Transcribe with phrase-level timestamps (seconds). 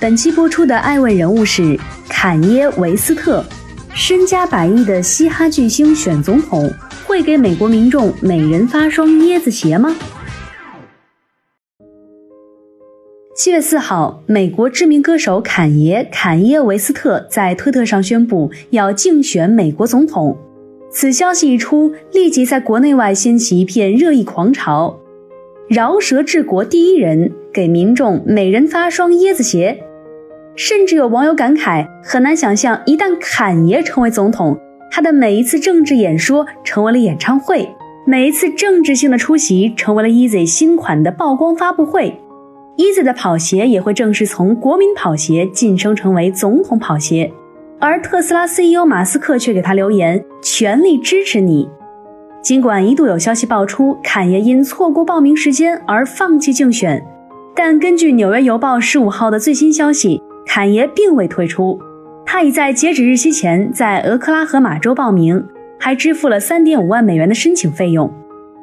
[0.00, 1.76] 本期播出的爱问人物是
[2.08, 3.44] 坎耶·维斯特，
[3.92, 6.72] 身家百亿的嘻哈巨星选总统，
[7.04, 9.92] 会给美国民众每人发双椰子鞋吗？
[13.34, 20.38] 七月四号，美国知名歌手坎爷坎耶·维斯特在推特上宣布要竞选美国总统。
[20.92, 24.96] 此消息一出，立即在国内外掀起一片热议狂潮。
[25.68, 29.84] 饶舌治国第一人给民众每人发双椰子鞋，
[30.58, 34.58] 甚至有网友感慨：很难想象，一旦侃爷成为总统，
[34.90, 37.72] 他的每一次政治演说成为了演唱会，
[38.04, 42.20] 每一次政治性的出席成为了 Easy 新款的曝光发布会。
[42.76, 47.32] Easy 的跑鞋也会正式从国民跑鞋晋升成为总统跑鞋，
[47.78, 51.68] 而特斯拉 CEO 马斯克却给他留言：全力支持你。
[52.42, 57.06] 尽管一度有消息爆出坎爷因错过报名时间而放弃竞选，
[57.54, 61.78] 但根据《纽约邮报》十五号的最新消息，坎爷并未退出，
[62.24, 65.46] 他已在截止日期前在俄克拉荷马州报名，
[65.78, 68.10] 还支付了三点五万美元的申请费用。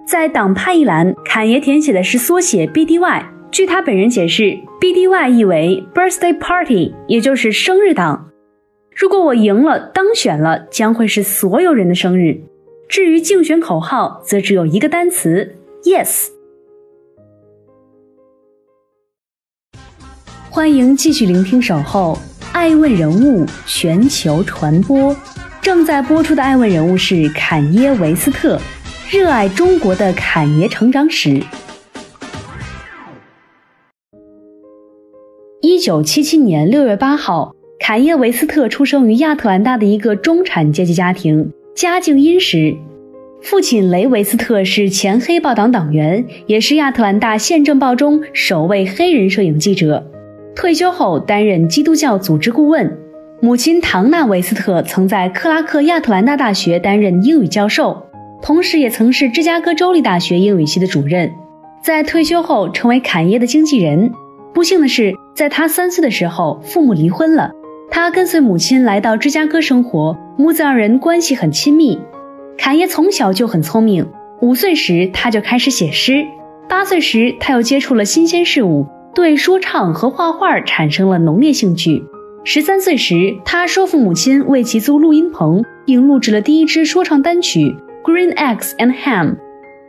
[0.07, 3.23] 在党派一栏，坎爷填写的是缩写 BDY。
[3.51, 8.31] 据他本人解释，BDY 意为 Birthday Party，也就是生日党。
[8.95, 12.41] 如果我赢了，当选了，将会是所有人的生日。
[12.89, 16.34] 至于竞选口号，则只有一个单词：yes。
[20.55, 22.17] 欢迎继续聆听《守候
[22.53, 25.13] 爱问人物全球传播》，
[25.61, 28.57] 正在播出的爱问人物是坎耶·维斯特，
[29.11, 31.43] 热爱中国的坎爷成长史。
[35.61, 41.51] 一九七七年六月八号，坎耶·维斯特出生于亚特兰大的一个中产阶级家庭。
[41.75, 42.73] 家境殷实，
[43.41, 50.11] 父亲雷维斯特是前黑豹党党员，也是亚特兰大宪政报中首位黑人摄影记者。
[50.55, 52.97] 退休后担任基督教组织顾问。
[53.41, 58.07] 母亲唐纳维斯特曾在克拉克亚特兰大大学担任英语教授，
[58.41, 61.31] 同时也曾是芝加哥州立大学英语系的主任。
[61.83, 64.11] 在退休后成为坎耶的经纪人。
[64.53, 67.51] 不幸的是，在他三岁的时候，父母离婚了。
[67.91, 71.99] 他跟随母亲来到芝加哥生活，母子二人关系很亲密。
[72.57, 74.07] 坎耶从小就很聪明，
[74.41, 76.25] 五岁时他就开始写诗，
[76.69, 82.03] 八岁时他又接触了新鲜事物，对说唱和画画产生了浓烈兴趣。
[82.43, 89.27] 十三岁时，他说服母亲为其租录音棚，并录制了第一支说唱单曲《Green Eggs and Ham》。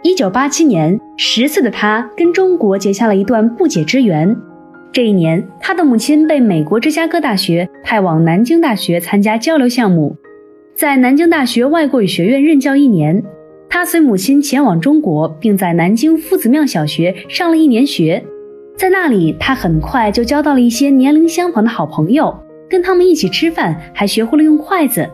[0.03, 4.35] 一九八七年，十岁的他跟中国结下了一段不解之缘。
[4.93, 10.17] 这一年，他的母亲被美国芝加哥大学派往南京大学参加交流项目，
[10.77, 13.23] 在南京大学外国语学院任教一年。
[13.69, 18.25] 他随母亲前往中国，并在南京夫子庙小学上了一年学。
[18.77, 22.37] 在那里，他很快就交到了一些年龄相仿的好朋友，
[22.69, 25.09] 跟他们一起吃饭，还学会了用筷子。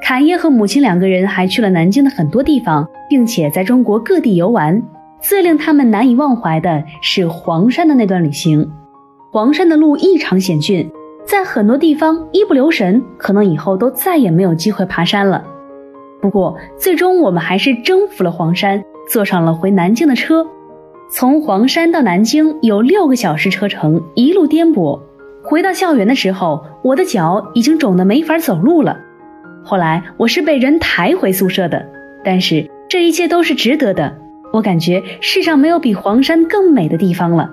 [0.00, 4.82] 坎耶和母亲两个人还去了南京的很多地方，并且在中国各地游玩。
[5.20, 8.70] 最令他们难以忘怀的是黄山的那段旅行。
[9.30, 10.90] 黄山的路异常险峻，
[11.26, 15.44] 在很多地方一不留神，可能以后都再也没有机会爬山了。
[16.20, 20.46] 不过，最终我们还是征服了黄山，坐上了回南京的车。
[21.08, 25.00] 从黄山到南京有六个小时车程，一路颠簸。
[25.42, 28.98] 回到校园的时候，我的脚已经肿得没法走路了。
[29.62, 31.86] 后来我是被人抬回宿舍的，
[32.24, 34.16] 但是这一切都是值得的。
[34.52, 37.52] 我感觉世上没有比黄山更美的地方了。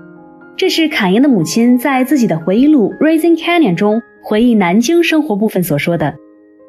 [0.57, 6.15] 这是侃爷的母亲在自己的回忆录《Raising Canyon》中回忆南京生活部分所说的。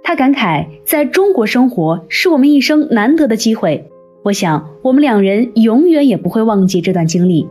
[0.02, 3.90] 他感慨，在中国生活是我们一生难得的机会。
[4.24, 7.46] 我想，我们两人永远也不会忘记这段经历。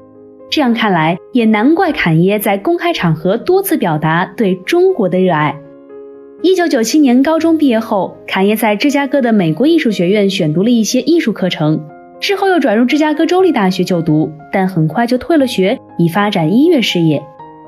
[0.49, 5.55] 这样看来，也难怪坎爷在公开场合多次表达对中国的热爱。
[6.41, 11.79] 一九九七年高中毕业后，坎爷在芝加哥的美国艺术学院选读了一些艺术课程。
[12.19, 17.21] 之后又转入芝加哥州立大学就读，但很快就退了学，以发展音乐事业。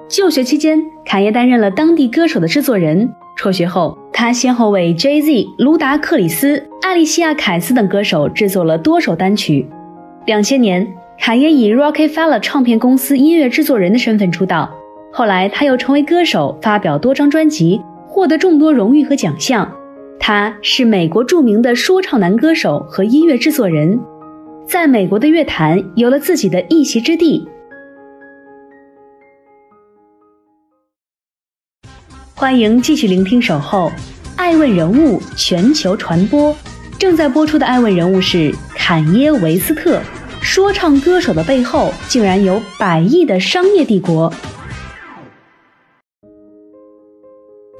[0.10, 3.14] 就学期间，坎耶担任了当地歌手的制作人。
[3.36, 9.68] 辍学后，他先后为 Jay-Z、卢达克里斯、艾利西亚凯斯等歌手制作了多首单曲。
[10.26, 10.88] 两千年，
[11.20, 14.74] 卡耶以 Rockefeller 唱片公司音乐制作人的身份出道，
[15.12, 19.70] 后来他又成为歌手，发表多张专辑，获得众多荣誉和奖项。
[20.18, 24.00] 他是美国著名的说唱男歌手和音乐制作人，
[24.66, 27.48] 在美国的乐坛有了自己的一席之地。
[32.38, 33.88] 欢迎继续聆听《守候》，
[34.36, 36.54] 爱问人物全球传播。
[37.00, 40.02] 正在播出的爱问人物是坎耶·维斯特，
[40.42, 44.34] 说唱歌手的背后竟然有百亿的商业帝国。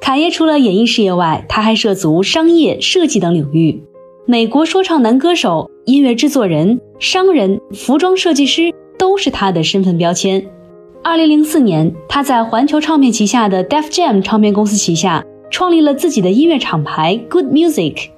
[0.00, 3.82] 坎耶除了演艺事业外，他还涉足商业、设计等领域。
[4.26, 10.46] 美国说唱男歌手、音乐制作人、商人、服装设计师都是他的身份标签。
[11.02, 18.08] 二零零四年，他在环球唱片旗下的 Def Jam 唱片公司旗下创立了自己的音乐厂牌 Good Music。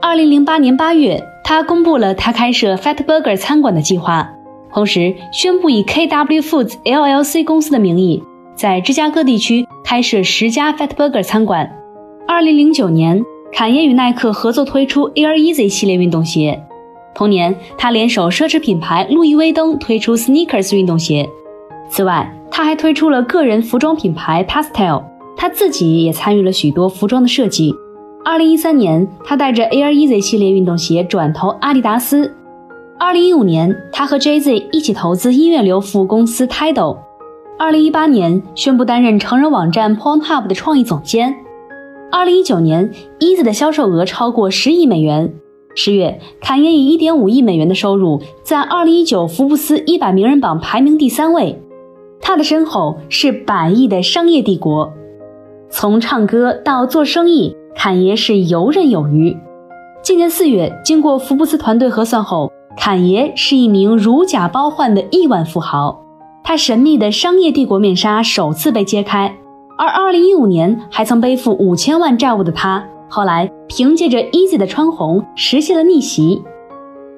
[0.00, 4.30] 二零零八年八月，他公布了他开设 Fat Burger 餐馆的计划，
[4.72, 8.22] 同时宣布以 KW Foods LLC 公司的名义。
[8.54, 11.70] 在芝加哥地区开设十家 Fat Burger 餐馆。
[12.26, 13.22] 二零零九年，
[13.52, 16.62] 坎耶与耐克合作推出 Air Easy 系列运动鞋。
[17.14, 21.28] 同年，他联手奢侈品牌路易威登推出 Sneakers 运动鞋。
[21.92, 25.02] 此外，他还推出了个人服装品牌 Pastel，
[25.36, 27.74] 他自己也参与了许多服装的设计。
[28.24, 32.34] 二零一三年，他带着 Air Easy 系列运动鞋转投阿迪达斯。
[32.98, 36.96] 二零一五年，他和 Jay Z 一起投资音乐流服务公司 Tidal。
[37.58, 41.34] 二零一八年宣布担任成人网站 Pornhub 的创意总监。
[42.10, 42.90] 二零一九年
[43.20, 45.34] ，Eazy 的销售额超过十亿美元。
[45.74, 51.58] 十月，坎耶以一点五亿美元的收入，在二零一九福布斯一百名人榜排名第三位。
[52.22, 54.90] 他的身后是百亿的商业帝国。
[55.68, 59.36] 从唱歌到做生意，侃爷是游刃有余。
[60.02, 66.00] 今年四月，经过福布斯团队核算后，侃爷是一名如假包换的亿万富豪。
[66.44, 69.36] 他神秘的商业帝国面纱首次被揭开，
[69.78, 76.42] 而2015年还曾背负五千万债务的他，后来凭借着 Easy 的穿红实现了逆袭。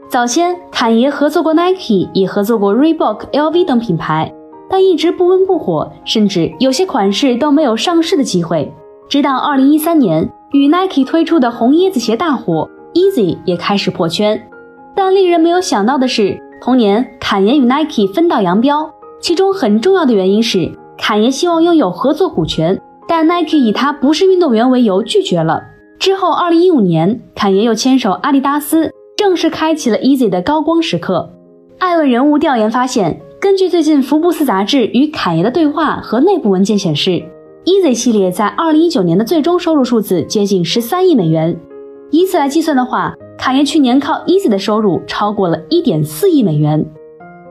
[0.08, 4.32] 早先，侃爷合作过 Nike，也合作过 Reebok、LV 等品牌，
[4.69, 8.72] 但一直不温不火，甚至有些款式都没有上市的机会。
[9.08, 14.49] 直到2013年，与 Nike 推出的红椰子鞋大火，Easy 也开始破圈。
[14.96, 18.90] 但令人没有想到的是，同年侃爷与 Nike 分道扬镳。
[19.20, 25.62] 其中很重要的原因是，侃爷希望拥有合作股权，但 Nike 以他不是运动员为由拒绝了。
[25.99, 31.31] 之后，二零一五年，侃爷又牵手阿迪达斯，正式开启了 Easy 的高光时刻。
[31.78, 37.23] 艾问人物调研发现，根据最近福布斯杂志与侃爷的对话和内部文件显示
[37.67, 41.55] ，Easy 系列在二零一九年的最终收入数字接近十三亿美元。
[42.11, 46.87] 以此来计算的话，侃爷去年靠 Easy 的收入超过了一点四亿美元。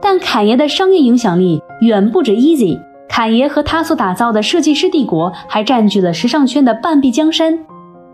[0.01, 7.67] 但侃爷的商业影响力远不止 Easy，侃爷和他所打造的设计师帝国还占据了时尚圈的半壁江山。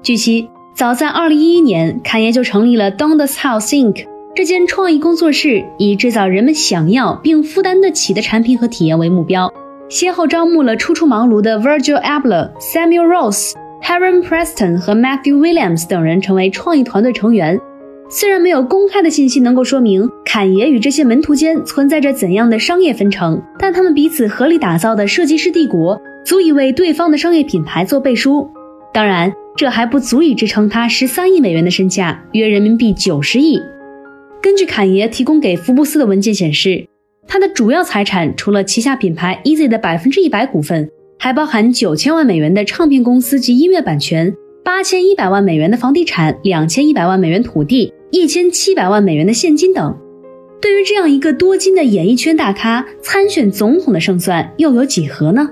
[0.04, 4.06] 据悉，早在2011年，侃爷就成立了 Donda's House Inc.
[4.40, 9.54] 这间创意工作室，以制造人们想要并负担得起的产品和体验为目标，
[9.90, 13.52] 先后招募了初出茅庐的 Virgil Abloh、Samuel Ross、
[13.84, 17.60] Heron Preston 和 Matthew Williams 等人成为创意团队成员。
[18.10, 28.50] 虽然没有公开的信息能够说明坎爷与这些门徒间存在着怎样的商业分成，但他们彼此合力打造的设计师帝国足以为对方的商业品牌做背书。
[28.94, 33.60] 当然，这还不足以支撑他十三亿美元的身价，约人民币九十亿。
[34.42, 36.88] 根据坎爷提供给福布斯的文件显示，
[37.28, 47.94] 他的主要财产除了旗下品牌 Easy 的百分之一百股份，还包含九千万美元的唱片公司及音乐版权，八千一百万美元的房地产，两千一百万美元土地。
[48.12, 49.96] 一千七百万美元的现金等，
[50.60, 55.48] 对于这样一个多金的演艺圈大咖，参选总统的胜算又有几何呢？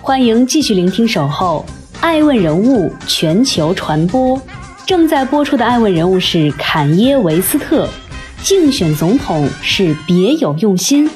[0.00, 1.66] 欢迎继续聆听《守候
[2.00, 4.34] 爱问人物全球传播》，
[4.86, 7.86] 正在播出的爱问人物是坎耶·维斯特，
[8.42, 11.10] 竞选总统是别有用心。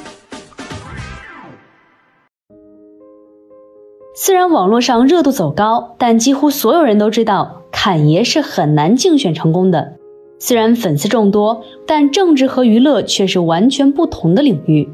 [4.14, 9.94] 虽然网络上热度走高，但几乎所有人都知道坎爷是很难竞选成功的。
[10.38, 14.90] 虽然粉丝众多，但政治和娱乐却是完全不同的领域。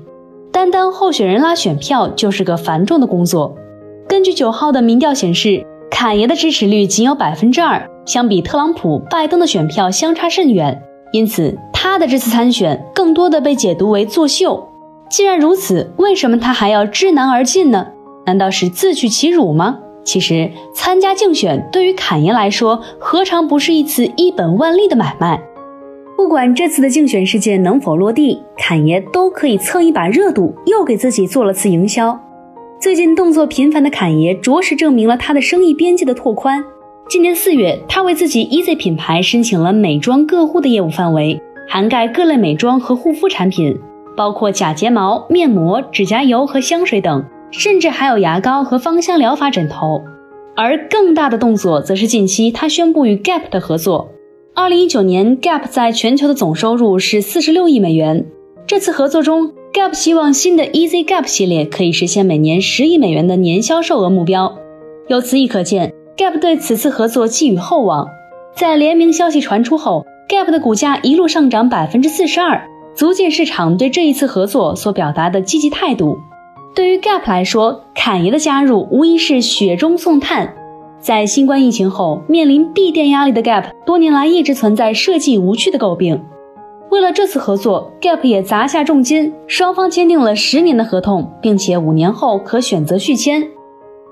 [0.53, 3.57] 单单候选人拉选票就是个繁重的工作。
[4.09, 10.81] 根据九号的民调显示，坎爷的支持率仅有百分之二，相比特朗普、拜登的选票相差甚远。
[11.13, 14.69] 因此，他的这次参选更多的被解读为作秀。
[15.11, 17.89] 既然如此，为什么他还要知难而进呢？
[18.25, 19.79] 难道是自取其辱吗？
[20.05, 25.43] 其实参加竞选对于坎爷来说，何尝不是一次一本万利的买卖？
[26.17, 32.19] 不管这次的竞选事件能否落地，侃爷都可以蹭一把热度，又给自己做了次营销。
[32.81, 36.65] 最近动作频繁的侃爷，着实证明了他的生意边界的拓宽。
[37.11, 43.79] 今年四月，他为自己 Easy 品牌申请了美妆个护的业务范围，涵盖各类美妆和护肤产品，
[44.17, 50.01] 包括假睫毛、面膜、指甲油和香水等，甚至还有牙膏和芳香疗法枕头。
[50.57, 54.09] 而更大的动作，则是近期他宣布与 Gap 的合作。
[54.55, 58.25] 二零一九年，Gap 在全球的总收入是四十六亿美元。
[58.67, 64.57] 这次合作中，Gap 希望新的 Easy Gap 系列可以实现每年十亿美元的年销售额目标。
[65.09, 65.93] 由此亦可见。
[66.17, 68.07] Gap 对此次合作寄予厚望，
[68.55, 76.19] 在联名消息传出后，Gap 的股价一路上涨百分之四十二，足见市场对这一次合作所表达的积极态度。
[76.75, 80.55] 对于 Gap 来说，侃爷的加入无疑是雪中送炭。
[81.01, 86.21] 在新冠疫情后面临闭店压力的 Gap，多年来一直存在设计无趣的诟病。
[86.91, 93.47] 为了这次合作，Gap 也砸下重金，双方签订了十年的合同，并且五年后可选择续签。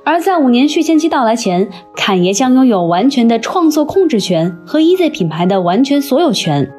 [0.04, 6.70] 而在五年续签期到来前，侃爷将拥有完全的创作控制权和 Easy 品牌的完全所有权。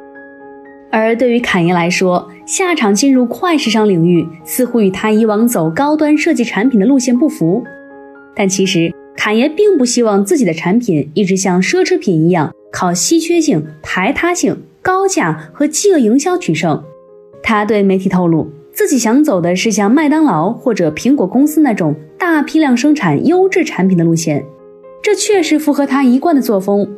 [0.90, 7.62] 而对于侃爷来说，下场进入快时尚领域，似乎与他以往走高端设计产品的路线不符。
[8.34, 14.58] 但其实，侃爷并不希望自己的产品一直像奢侈品一样，靠稀缺性、排他性、
[14.90, 16.84] 高价和饥饿营销取胜。
[17.44, 18.50] 他对媒体透露。
[18.72, 24.44] 自己想走的是像麦当劳或者苹果公司那种大批量生产优质产品的路线，
[25.02, 26.90] 这确实符合他一贯的作风。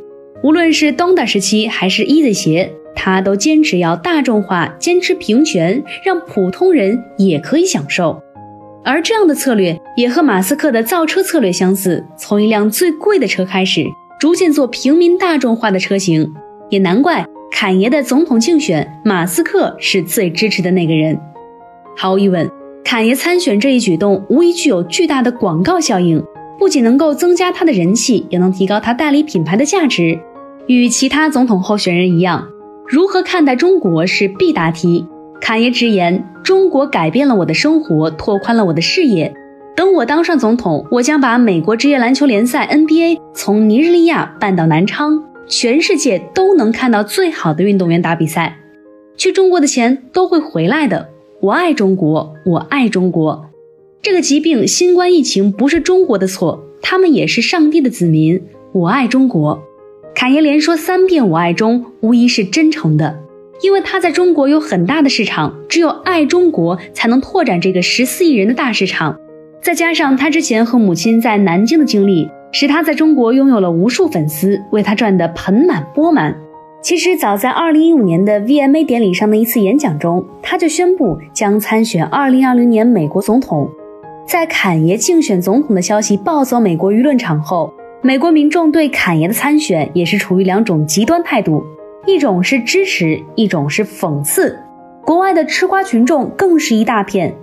[0.43, 8.21] 无论是 Donda 时期还是 Easy 鞋，他都坚持要大众化，坚持平权，让普通人也可以享受。
[8.86, 13.83] 而这样的策略也和马斯克的造车策略相似，从一辆最贵的车开始，
[14.19, 16.31] 逐渐做平民大众化的车型。
[16.69, 21.20] 也难怪侃爷的总统竞选，马斯克是最支持的那个人。
[21.96, 22.50] 毫无疑问，
[22.84, 26.24] 侃爷参选这一举动无疑具有巨大的广告效应，
[26.58, 30.17] 不仅能够增加他的人气，也能提高他代理品牌的价值。
[30.67, 32.48] 与其他总统候选人一样，
[32.88, 35.05] 如何看待中国是必答题。
[35.39, 39.34] 侃爷直言：“中国改变了我的生活，拓宽了我的视野。
[39.75, 48.58] 等我当上总统，我将把美国职业篮球联赛 NBA 从尼日利亚搬到南昌，全世界都能看到最好的运动员打比赛。
[49.17, 51.10] 去中国的钱都会回来的。”
[51.41, 53.50] 我爱中国，我爱中国。
[54.01, 58.41] 这个疾病，新冠疫情不是中国的错，他们也是上帝的子民。
[58.72, 59.62] 我爱中国。
[60.13, 63.20] 侃爷连说三遍“我爱中”，无疑是真诚的，
[63.62, 69.17] 因为他在中国有很大的市场，只有爱中国才能拓展这个十四亿人的大市场。
[69.63, 76.36] 再加上他之前和母亲在南京的经历，使他在中国拥有了无数粉丝，为他赚得盆满钵满。
[76.81, 83.70] 其实早在2015年的 VMA 典礼上的一次演讲中，他就宣布将参选2020年美国总统。
[84.25, 91.63] 在侃爷竞选总统的消息暴走美国舆论场后，美国民众对侃爷的参选也是处于两种极端态度：
[92.05, 94.58] 一种是支持，一种是讽刺。
[95.05, 97.36] 国外的吃瓜群众更是一大片。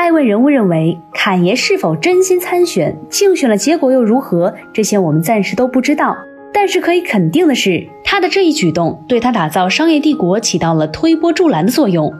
[0.00, 4.54] 艾问人物认为，侃爷是否真心参选，竞选了结果又如何？
[4.72, 6.16] 这些我们暂时都不知道。
[6.54, 12.10] 但是可以肯定的是，他的这一举动对他打造商业帝国起到了推波助澜的作用。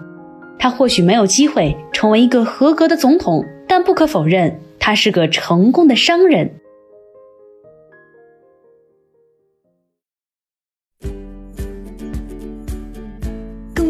[0.58, 6.50] 他或许没有机会成为一个合格的总统，但不可否认，他是个成功的商人。